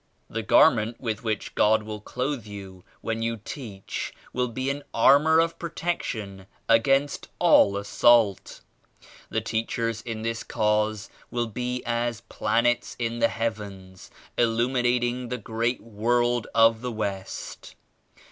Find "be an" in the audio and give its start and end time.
4.47-4.81